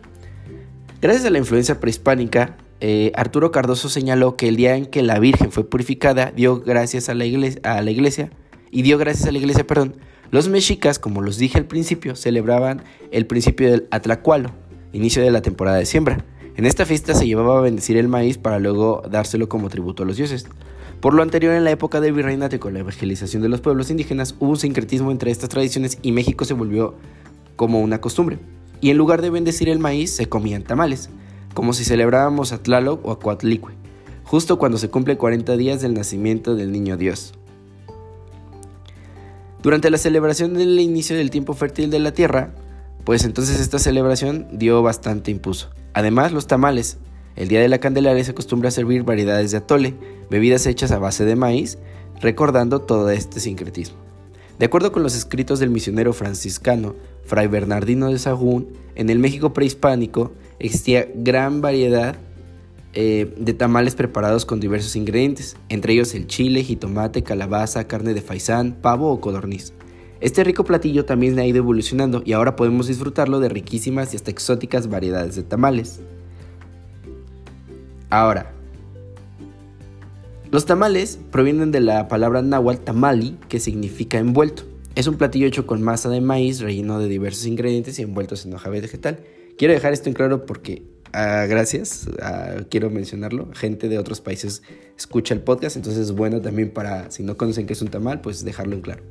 gracias 1.01 1.25
a 1.25 1.31
la 1.31 1.39
influencia 1.39 1.81
prehispánica, 1.81 2.59
eh, 2.81 3.11
Arturo 3.17 3.51
Cardoso 3.51 3.89
señaló 3.89 4.37
que 4.37 4.49
el 4.49 4.57
día 4.57 4.77
en 4.77 4.85
que 4.85 5.03
la 5.03 5.19
Virgen 5.19 5.51
fue 5.51 5.69
purificada, 5.69 6.31
dio 6.31 6.61
gracias 6.61 7.09
a 7.09 7.15
la 7.15 7.25
iglesia, 7.25 7.61
a 7.65 7.81
la 7.81 7.91
iglesia 7.91 8.31
y 8.71 8.83
dio 8.83 8.99
gracias 8.99 9.29
a 9.29 9.33
la 9.33 9.39
iglesia, 9.39 9.67
perdón. 9.67 9.97
Los 10.31 10.49
mexicas, 10.49 10.99
como 10.99 11.23
los 11.23 11.39
dije 11.39 11.57
al 11.57 11.65
principio, 11.65 12.15
celebraban 12.15 12.83
el 13.11 13.27
principio 13.27 13.71
del 13.71 13.89
Atlacualo, 13.91 14.51
inicio 14.93 15.23
de 15.23 15.31
la 15.31 15.41
temporada 15.41 15.79
de 15.79 15.87
siembra. 15.87 16.23
En 16.55 16.67
esta 16.67 16.85
fiesta 16.85 17.15
se 17.15 17.27
llevaba 17.27 17.59
a 17.59 17.63
bendecir 17.63 17.97
el 17.97 18.09
maíz 18.09 18.37
para 18.37 18.59
luego 18.59 19.03
dárselo 19.11 19.49
como 19.49 19.71
tributo 19.71 20.03
a 20.03 20.07
los 20.07 20.19
dioses. 20.19 20.47
Por 21.01 21.15
lo 21.15 21.23
anterior, 21.23 21.55
en 21.55 21.65
la 21.65 21.71
época 21.71 22.01
del 22.01 22.13
virreinato 22.13 22.59
con 22.59 22.75
la 22.75 22.81
evangelización 22.81 23.43
de 23.43 23.49
los 23.49 23.61
pueblos 23.61 23.91
indígenas, 23.91 24.35
hubo 24.39 24.51
un 24.51 24.57
sincretismo 24.57 25.11
entre 25.11 25.31
estas 25.31 25.49
tradiciones 25.49 25.99
y 26.03 26.13
México 26.13 26.45
se 26.45 26.55
volvió 26.55 26.95
como 27.57 27.81
una 27.81 28.01
costumbre. 28.01 28.39
Y 28.81 28.91
en 28.91 28.97
lugar 28.97 29.23
de 29.23 29.31
bendecir 29.31 29.69
el 29.69 29.79
maíz, 29.79 30.15
se 30.15 30.27
comían 30.27 30.63
tamales 30.63 31.11
como 31.59 31.73
si 31.73 31.85
celebrábamos 31.85 32.53
a 32.53 32.63
Tlaloc 32.63 33.05
o 33.05 33.11
a 33.11 33.39
justo 34.23 34.59
cuando 34.59 34.79
se 34.79 34.91
cumple 34.91 35.17
40 35.17 35.57
días 35.57 35.81
del 35.81 35.93
nacimiento 35.93 36.55
del 36.55 36.71
niño 36.71 36.97
Dios. 36.97 37.35
Durante 39.61 39.91
la 39.91 39.99
celebración 39.99 40.55
del 40.55 40.79
inicio 40.79 41.17
del 41.17 41.31
tiempo 41.31 41.55
fértil 41.55 41.91
de 41.91 41.99
la 41.99 42.13
tierra, 42.13 42.55
pues 43.03 43.25
entonces 43.25 43.59
esta 43.59 43.81
celebración 43.81 44.47
dio 44.53 44.83
bastante 44.83 45.33
impulso. 45.33 45.71
Además, 45.95 46.31
los 46.31 46.47
tamales. 46.47 46.99
El 47.39 47.47
día 47.47 47.61
de 47.61 47.69
la 47.69 47.79
Candelaria 47.79 48.25
se 48.25 48.33
acostumbra 48.33 48.67
a 48.67 48.73
servir 48.73 49.05
variedades 49.05 49.53
de 49.53 49.59
atole, 49.59 49.95
bebidas 50.29 50.67
hechas 50.67 50.91
a 50.91 50.99
base 50.99 51.25
de 51.25 51.37
maíz, 51.37 51.79
recordando 52.21 52.81
todo 52.81 53.11
este 53.11 53.39
sincretismo. 53.39 53.97
De 54.59 54.67
acuerdo 54.67 54.91
con 54.91 55.05
los 55.05 55.15
escritos 55.15 55.61
del 55.61 55.71
misionero 55.71 56.13
franciscano 56.13 56.97
Fray 57.23 57.47
Bernardino 57.47 58.09
de 58.09 58.19
Sahagún, 58.19 58.67
en 58.97 59.09
el 59.09 59.21
México 59.21 59.53
prehispánico 59.53 60.33
existía 60.59 61.07
gran 61.15 61.61
variedad 61.61 62.17
eh, 62.93 63.33
de 63.39 63.55
tamales 63.55 63.95
preparados 63.95 64.45
con 64.45 64.59
diversos 64.59 64.97
ingredientes, 64.97 65.57
entre 65.69 65.93
ellos 65.93 66.17
el 66.17 66.27
chile, 66.27 66.65
jitomate, 66.65 67.23
calabaza, 67.23 67.87
carne 67.87 68.15
de 68.15 68.21
faisán, 68.21 68.73
pavo 68.83 69.13
o 69.13 69.21
codorniz. 69.21 69.73
Este 70.21 70.43
rico 70.43 70.65
platillo 70.65 71.05
también 71.05 71.39
ha 71.39 71.47
ido 71.47 71.59
evolucionando 71.59 72.21
y 72.25 72.33
ahora 72.33 72.57
podemos 72.57 72.89
disfrutarlo 72.89 73.39
de 73.39 73.49
riquísimas 73.49 74.13
y 74.13 74.17
hasta 74.17 74.33
exóticas 74.33 74.89
variedades 74.89 75.37
de 75.37 75.45
tamales. 75.45 76.01
Ahora, 78.11 78.53
los 80.51 80.65
tamales 80.65 81.19
provienen 81.31 81.73
de 81.73 81.81
la 81.81 82.09
palabra 82.09 82.41
náhuatl 82.41 82.83
tamali, 82.83 83.37
que 83.49 83.61
significa 83.61 84.19
envuelto. 84.19 84.63
Es 84.95 85.07
un 85.07 85.17
platillo 85.17 85.47
hecho 85.47 85.67
con 85.67 85.83
masa 85.83 86.09
de 86.09 86.23
maíz 86.23 86.61
relleno 86.61 86.99
de 86.99 87.07
diversos 87.07 87.47
ingredientes 87.47 87.99
y 87.99 88.03
envueltos 88.03 88.47
en 88.47 88.55
hoja 88.55 88.71
vegetal. 88.71 89.21
Quiero 89.59 89.75
dejar 89.75 89.93
esto 89.93 90.09
en 90.09 90.15
claro 90.15 90.47
porque, 90.47 90.85
ah, 91.13 91.45
gracias, 91.47 92.09
ah, 92.23 92.63
quiero 92.71 92.89
mencionarlo, 92.89 93.51
gente 93.53 93.91
de 93.91 93.99
otros 93.99 94.23
países 94.23 94.63
escucha 94.97 95.35
el 95.35 95.41
podcast, 95.41 95.77
entonces 95.77 96.05
es 96.05 96.13
bueno 96.13 96.41
también 96.41 96.71
para, 96.71 97.11
si 97.11 97.23
no 97.23 97.37
conocen 97.37 97.67
qué 97.67 97.75
es 97.75 97.83
un 97.83 97.89
tamal, 97.89 98.23
pues 98.23 98.43
dejarlo 98.43 98.75
en 98.75 98.81
claro. 98.81 99.03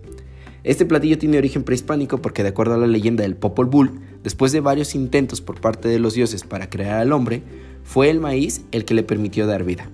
Este 0.63 0.86
platillo 0.86 1.20
tiene 1.20 1.38
origen 1.38 1.63
prehispánico 1.63 2.22
porque 2.22 2.44
de 2.44 2.50
acuerdo 2.50 2.74
a 2.74 2.77
la 2.77 2.88
leyenda 2.88 3.22
del 3.22 3.36
Popol 3.36 3.68
Vuh, 3.68 3.89
después 4.24 4.51
de 4.51 4.60
varios 4.60 4.96
intentos 4.96 5.39
por 5.39 5.62
parte 5.62 5.88
de 5.88 6.00
los 6.00 6.16
dioses 6.16 6.44
para 6.44 6.70
crear 6.70 7.00
al 7.00 7.13
hombre, 7.13 7.44
fue 7.88 8.10
el 8.10 8.20
maíz 8.20 8.63
el 8.74 8.84
que 8.84 8.94
le 8.94 9.01
permitió 9.01 9.48
dar 9.48 9.63
vida. 9.63 9.89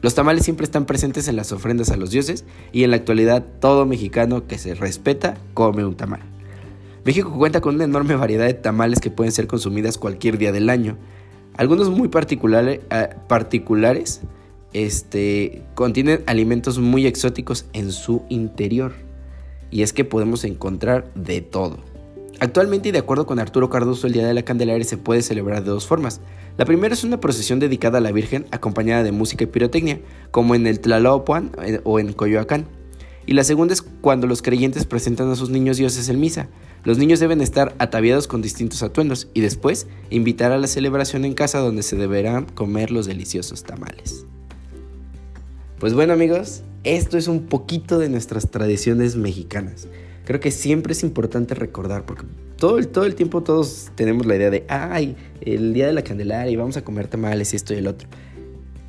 Los 0.00 0.14
tamales 0.14 0.44
siempre 0.44 0.64
están 0.64 0.86
presentes 0.86 1.28
en 1.28 1.36
las 1.36 1.52
ofrendas 1.52 1.90
a 1.90 1.96
los 1.96 2.10
dioses 2.10 2.46
y 2.72 2.84
en 2.84 2.90
la 2.90 2.96
actualidad 2.96 3.44
todo 3.60 3.84
mexicano 3.84 4.46
que 4.46 4.56
se 4.56 4.74
respeta 4.74 5.36
come 5.52 5.84
un 5.84 5.94
tamal. 5.94 6.20
México 7.04 7.30
cuenta 7.36 7.60
con 7.60 7.74
una 7.74 7.84
enorme 7.84 8.16
variedad 8.16 8.46
de 8.46 8.54
tamales 8.54 8.98
que 8.98 9.10
pueden 9.10 9.30
ser 9.30 9.46
consumidas 9.46 9.98
cualquier 9.98 10.38
día 10.38 10.52
del 10.52 10.70
año. 10.70 10.96
Algunos 11.54 11.90
muy 11.90 12.08
particulares, 12.08 12.80
eh, 12.90 13.10
particulares 13.28 14.22
este, 14.72 15.62
contienen 15.74 16.22
alimentos 16.26 16.78
muy 16.78 17.06
exóticos 17.06 17.66
en 17.74 17.92
su 17.92 18.22
interior. 18.30 18.94
Y 19.70 19.82
es 19.82 19.92
que 19.92 20.06
podemos 20.06 20.44
encontrar 20.44 21.12
de 21.14 21.42
todo. 21.42 21.78
Actualmente 22.40 22.88
y 22.88 22.92
de 22.92 22.98
acuerdo 22.98 23.26
con 23.26 23.38
Arturo 23.38 23.70
Cardoso, 23.70 24.06
el 24.06 24.12
Día 24.12 24.26
de 24.26 24.34
la 24.34 24.42
Candelaria 24.42 24.84
se 24.84 24.96
puede 24.96 25.22
celebrar 25.22 25.62
de 25.62 25.70
dos 25.70 25.86
formas. 25.86 26.20
La 26.58 26.64
primera 26.64 26.92
es 26.92 27.04
una 27.04 27.20
procesión 27.20 27.60
dedicada 27.60 27.98
a 27.98 28.00
la 28.00 28.12
Virgen 28.12 28.46
acompañada 28.50 29.02
de 29.02 29.12
música 29.12 29.44
y 29.44 29.46
pirotecnia, 29.46 30.00
como 30.30 30.54
en 30.54 30.66
el 30.66 30.80
Tlalopuan 30.80 31.52
eh, 31.62 31.80
o 31.84 32.00
en 32.00 32.12
Coyoacán. 32.12 32.66
Y 33.26 33.32
la 33.32 33.44
segunda 33.44 33.72
es 33.72 33.82
cuando 33.82 34.26
los 34.26 34.42
creyentes 34.42 34.84
presentan 34.84 35.30
a 35.30 35.36
sus 35.36 35.48
niños 35.48 35.78
dioses 35.78 36.08
en 36.08 36.20
misa. 36.20 36.48
Los 36.82 36.98
niños 36.98 37.20
deben 37.20 37.40
estar 37.40 37.74
ataviados 37.78 38.26
con 38.26 38.42
distintos 38.42 38.82
atuendos 38.82 39.28
y 39.32 39.40
después 39.40 39.86
invitar 40.10 40.52
a 40.52 40.58
la 40.58 40.66
celebración 40.66 41.24
en 41.24 41.32
casa 41.32 41.58
donde 41.58 41.82
se 41.82 41.96
deberán 41.96 42.44
comer 42.44 42.90
los 42.90 43.06
deliciosos 43.06 43.62
tamales. 43.62 44.26
Pues 45.78 45.94
bueno 45.94 46.12
amigos, 46.12 46.62
esto 46.82 47.16
es 47.16 47.28
un 47.28 47.46
poquito 47.46 47.98
de 47.98 48.10
nuestras 48.10 48.50
tradiciones 48.50 49.16
mexicanas. 49.16 49.88
Creo 50.24 50.40
que 50.40 50.50
siempre 50.50 50.92
es 50.92 51.02
importante 51.02 51.54
recordar, 51.54 52.06
porque 52.06 52.24
todo 52.56 52.78
el, 52.78 52.88
todo 52.88 53.04
el 53.04 53.14
tiempo 53.14 53.42
todos 53.42 53.90
tenemos 53.94 54.26
la 54.26 54.36
idea 54.36 54.50
de, 54.50 54.64
ay, 54.68 55.16
el 55.42 55.74
día 55.74 55.86
de 55.86 55.92
la 55.92 56.02
Candelaria 56.02 56.56
vamos 56.56 56.76
a 56.76 56.82
comer 56.82 57.08
tamales 57.08 57.52
esto 57.52 57.74
y 57.74 57.78
el 57.78 57.86
otro. 57.86 58.08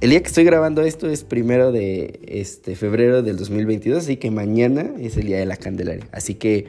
El 0.01 0.11
día 0.11 0.21
que 0.21 0.27
estoy 0.27 0.43
grabando 0.43 0.81
esto 0.81 1.09
es 1.09 1.23
primero 1.23 1.71
de 1.71 2.19
este, 2.27 2.75
febrero 2.75 3.21
del 3.23 3.37
2022, 3.37 4.03
así 4.03 4.17
que 4.17 4.29
mañana 4.29 4.91
es 4.99 5.17
el 5.17 5.25
día 5.25 5.39
de 5.39 5.45
la 5.45 5.57
Candelaria. 5.57 6.07
Así 6.11 6.35
que 6.35 6.67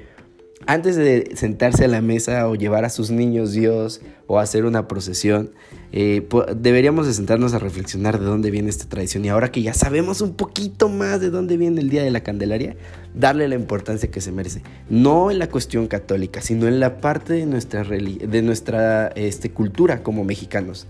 antes 0.64 0.96
de 0.96 1.32
sentarse 1.36 1.84
a 1.84 1.88
la 1.88 2.00
mesa 2.00 2.48
o 2.48 2.54
llevar 2.54 2.84
a 2.84 2.90
sus 2.90 3.10
niños 3.10 3.52
Dios 3.52 4.00
o 4.26 4.38
hacer 4.38 4.64
una 4.64 4.88
procesión, 4.88 5.50
eh, 5.92 6.26
deberíamos 6.56 7.06
de 7.06 7.12
sentarnos 7.12 7.52
a 7.52 7.58
reflexionar 7.58 8.18
de 8.18 8.25
dónde 8.25 8.50
viene 8.50 8.70
esta 8.70 8.88
tradición 8.88 9.25
y 9.25 9.28
ahora 9.28 9.52
que 9.52 9.62
ya 9.62 9.75
sabemos 9.75 10.20
un 10.20 10.34
poquito 10.34 10.88
más 10.88 11.20
de 11.20 11.30
dónde 11.30 11.56
viene 11.56 11.80
el 11.80 11.90
Día 11.90 12.02
de 12.02 12.10
la 12.10 12.22
Candelaria, 12.22 12.75
darle 13.14 13.48
la 13.48 13.54
importancia 13.54 14.10
que 14.10 14.20
se 14.20 14.32
merece. 14.32 14.62
No 14.88 15.30
en 15.30 15.38
la 15.38 15.48
cuestión 15.48 15.88
católica, 15.88 16.40
sino 16.40 16.66
en 16.66 16.80
la 16.80 16.98
parte 17.00 17.34
de 17.34 17.46
nuestra, 17.46 17.84
de 17.84 18.42
nuestra 18.42 19.08
este, 19.08 19.50
cultura 19.50 20.02
como 20.02 20.25
mexicanos. 20.25 20.86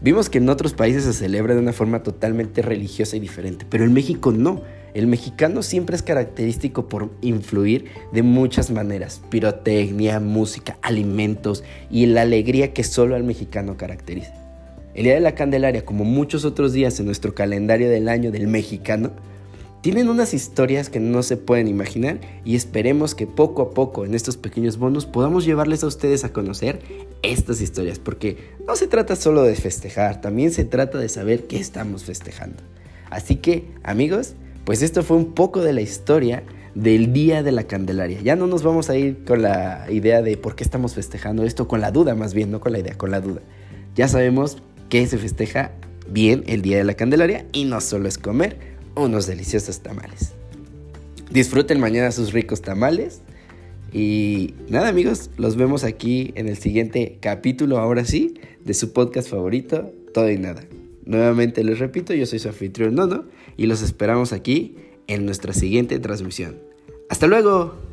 Vimos 0.00 0.30
que 0.30 0.38
en 0.38 0.48
otros 0.48 0.74
países 0.74 1.02
se 1.04 1.12
celebra 1.12 1.54
de 1.54 1.60
una 1.60 1.72
forma 1.72 2.04
totalmente 2.04 2.62
religiosa 2.62 3.16
y 3.16 3.20
diferente, 3.20 3.66
pero 3.68 3.84
en 3.84 3.92
México 3.92 4.30
no. 4.30 4.62
El 4.94 5.08
mexicano 5.08 5.62
siempre 5.62 5.96
es 5.96 6.02
característico 6.02 6.88
por 6.88 7.10
influir 7.20 7.86
de 8.12 8.22
muchas 8.22 8.70
maneras. 8.70 9.20
Pirotecnia, 9.28 10.20
música, 10.20 10.78
alimentos 10.82 11.64
y 11.90 12.06
la 12.06 12.22
alegría 12.22 12.72
que 12.72 12.84
solo 12.84 13.16
al 13.16 13.24
mexicano 13.24 13.76
caracteriza. 13.76 14.34
El 14.94 15.04
Día 15.04 15.14
de 15.14 15.20
la 15.20 15.34
Candelaria, 15.34 15.84
como 15.84 16.04
muchos 16.04 16.44
otros 16.44 16.72
días 16.72 16.98
en 17.00 17.06
nuestro 17.06 17.34
calendario 17.34 17.90
del 17.90 18.08
año 18.08 18.30
del 18.30 18.46
mexicano, 18.46 19.10
tienen 19.80 20.08
unas 20.08 20.34
historias 20.34 20.90
que 20.90 21.00
no 21.00 21.22
se 21.22 21.36
pueden 21.36 21.68
imaginar 21.68 22.20
y 22.44 22.56
esperemos 22.56 23.14
que 23.14 23.26
poco 23.26 23.62
a 23.62 23.70
poco 23.70 24.04
en 24.04 24.14
estos 24.14 24.36
pequeños 24.36 24.76
bonos 24.76 25.06
podamos 25.06 25.44
llevarles 25.44 25.84
a 25.84 25.86
ustedes 25.86 26.24
a 26.24 26.32
conocer 26.32 26.80
estas 27.22 27.60
historias, 27.60 27.98
porque 27.98 28.38
no 28.66 28.74
se 28.74 28.88
trata 28.88 29.14
solo 29.14 29.42
de 29.42 29.54
festejar, 29.54 30.20
también 30.20 30.50
se 30.50 30.64
trata 30.64 30.98
de 30.98 31.08
saber 31.08 31.46
qué 31.46 31.58
estamos 31.58 32.04
festejando. 32.04 32.62
Así 33.08 33.36
que, 33.36 33.66
amigos, 33.84 34.34
pues 34.64 34.82
esto 34.82 35.02
fue 35.02 35.16
un 35.16 35.32
poco 35.32 35.62
de 35.62 35.72
la 35.72 35.80
historia 35.80 36.42
del 36.74 37.12
Día 37.12 37.42
de 37.42 37.52
la 37.52 37.64
Candelaria. 37.64 38.20
Ya 38.20 38.36
no 38.36 38.46
nos 38.46 38.62
vamos 38.62 38.90
a 38.90 38.96
ir 38.96 39.24
con 39.24 39.42
la 39.42 39.86
idea 39.90 40.22
de 40.22 40.36
por 40.36 40.56
qué 40.56 40.64
estamos 40.64 40.94
festejando 40.94 41.44
esto, 41.44 41.68
con 41.68 41.80
la 41.80 41.90
duda 41.90 42.14
más 42.14 42.34
bien, 42.34 42.50
no 42.50 42.60
con 42.60 42.72
la 42.72 42.80
idea, 42.80 42.96
con 42.96 43.10
la 43.10 43.20
duda. 43.20 43.40
Ya 43.94 44.08
sabemos 44.08 44.58
que 44.88 45.06
se 45.06 45.18
festeja 45.18 45.72
bien 46.08 46.44
el 46.46 46.62
Día 46.62 46.78
de 46.78 46.84
la 46.84 46.94
Candelaria 46.94 47.46
y 47.52 47.64
no 47.64 47.80
solo 47.80 48.08
es 48.08 48.18
comer 48.18 48.77
unos 48.98 49.26
deliciosos 49.26 49.80
tamales. 49.80 50.32
Disfruten 51.30 51.80
mañana 51.80 52.10
sus 52.12 52.32
ricos 52.32 52.62
tamales. 52.62 53.22
Y 53.92 54.54
nada 54.68 54.88
amigos, 54.88 55.30
los 55.38 55.56
vemos 55.56 55.84
aquí 55.84 56.32
en 56.34 56.48
el 56.48 56.58
siguiente 56.58 57.18
capítulo, 57.20 57.78
ahora 57.78 58.04
sí, 58.04 58.34
de 58.64 58.74
su 58.74 58.92
podcast 58.92 59.30
favorito, 59.30 59.90
Todo 60.12 60.30
y 60.30 60.38
Nada. 60.38 60.64
Nuevamente 61.06 61.64
les 61.64 61.78
repito, 61.78 62.12
yo 62.12 62.26
soy 62.26 62.38
su 62.38 62.48
anfitrión 62.48 62.94
Nono 62.94 63.24
y 63.56 63.66
los 63.66 63.80
esperamos 63.80 64.34
aquí 64.34 64.76
en 65.06 65.24
nuestra 65.24 65.54
siguiente 65.54 65.98
transmisión. 65.98 66.58
¡Hasta 67.08 67.26
luego! 67.26 67.87